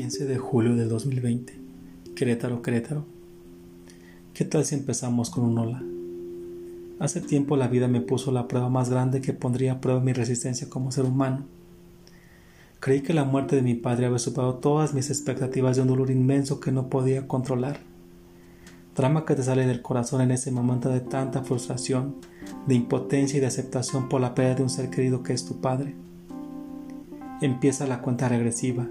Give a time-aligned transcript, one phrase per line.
[0.00, 1.52] 15 de julio del 2020.
[2.16, 3.04] Querétaro, Querétaro.
[4.32, 5.82] ¿Qué tal si empezamos con un hola?
[6.98, 10.14] Hace tiempo la vida me puso la prueba más grande que pondría a prueba mi
[10.14, 11.44] resistencia como ser humano.
[12.80, 16.10] Creí que la muerte de mi padre había superado todas mis expectativas de un dolor
[16.10, 17.80] inmenso que no podía controlar.
[18.96, 22.14] Drama que te sale del corazón en ese momento de tanta frustración,
[22.66, 25.60] de impotencia y de aceptación por la pérdida de un ser querido que es tu
[25.60, 25.94] padre.
[27.42, 28.88] Empieza la cuenta regresiva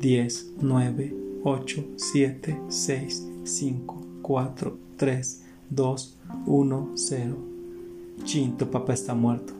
[0.00, 1.14] 10, 9,
[1.44, 7.36] 8, 7, 6, 5, 4, 3, 2, 1, 0.
[8.24, 9.52] Chin, tu papá está muerto.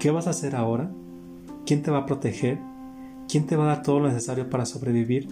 [0.00, 0.90] ¿Qué vas a hacer ahora?
[1.64, 2.58] ¿Quién te va a proteger?
[3.28, 5.28] ¿Quién te va a dar todo lo necesario para sobrevivir?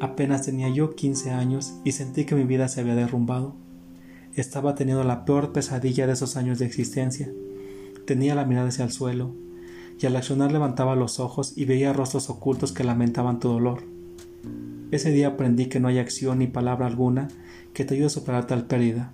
[0.00, 3.54] Apenas tenía yo 15 años y sentí que mi vida se había derrumbado.
[4.34, 7.30] Estaba teniendo la peor pesadilla de esos años de existencia.
[8.06, 9.34] Tenía la mirada hacia el suelo,
[9.98, 13.82] y al accionar levantaba los ojos y veía rostros ocultos que lamentaban tu dolor.
[14.90, 17.28] Ese día aprendí que no hay acción ni palabra alguna
[17.72, 19.12] que te ayude a superar tal pérdida.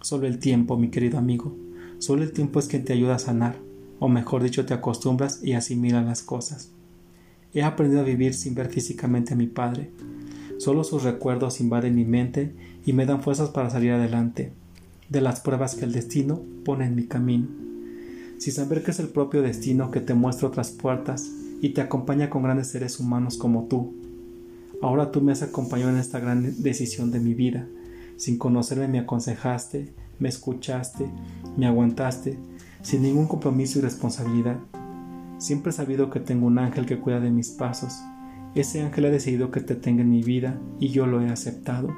[0.00, 1.56] Solo el tiempo, mi querido amigo,
[1.98, 3.56] solo el tiempo es quien te ayuda a sanar,
[3.98, 6.70] o mejor dicho, te acostumbras y asimilas las cosas.
[7.54, 9.90] He aprendido a vivir sin ver físicamente a mi padre.
[10.58, 14.52] Solo sus recuerdos invaden mi mente y me dan fuerzas para salir adelante,
[15.08, 17.67] de las pruebas que el destino pone en mi camino
[18.38, 22.30] sin saber que es el propio destino que te muestra otras puertas y te acompaña
[22.30, 23.94] con grandes seres humanos como tú.
[24.80, 27.66] Ahora tú me has acompañado en esta gran decisión de mi vida.
[28.16, 31.10] Sin conocerme me aconsejaste, me escuchaste,
[31.56, 32.38] me aguantaste,
[32.82, 34.58] sin ningún compromiso y responsabilidad.
[35.38, 37.94] Siempre he sabido que tengo un ángel que cuida de mis pasos.
[38.54, 41.88] Ese ángel ha decidido que te tenga en mi vida y yo lo he aceptado.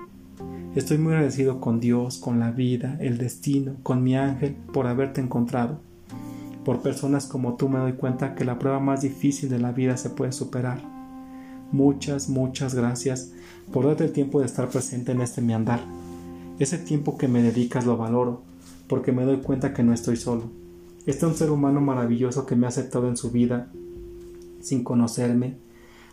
[0.74, 5.20] Estoy muy agradecido con Dios, con la vida, el destino, con mi ángel por haberte
[5.20, 5.89] encontrado.
[6.70, 9.96] Por personas como tú me doy cuenta que la prueba más difícil de la vida
[9.96, 10.80] se puede superar.
[11.72, 13.32] Muchas, muchas gracias
[13.72, 15.80] por darte el tiempo de estar presente en este mi andar.
[16.60, 18.42] Ese tiempo que me dedicas lo valoro,
[18.86, 20.44] porque me doy cuenta que no estoy solo.
[21.06, 23.72] Este es un ser humano maravilloso que me ha aceptado en su vida
[24.60, 25.56] sin conocerme.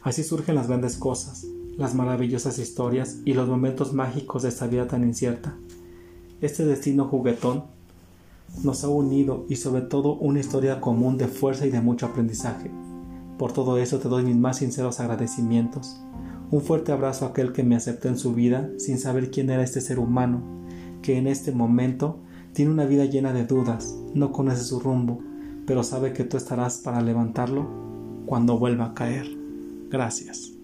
[0.01, 1.45] Así surgen las grandes cosas,
[1.77, 5.55] las maravillosas historias y los momentos mágicos de esta vida tan incierta.
[6.41, 7.76] Este destino juguetón
[8.63, 12.71] nos ha unido y sobre todo una historia común de fuerza y de mucho aprendizaje.
[13.37, 16.01] Por todo eso te doy mis más sinceros agradecimientos.
[16.49, 19.63] Un fuerte abrazo a aquel que me aceptó en su vida sin saber quién era
[19.63, 20.41] este ser humano,
[21.01, 22.19] que en este momento
[22.53, 25.19] tiene una vida llena de dudas, no conoce su rumbo,
[25.67, 27.67] pero sabe que tú estarás para levantarlo
[28.25, 29.27] cuando vuelva a caer.
[29.89, 30.56] Gracias.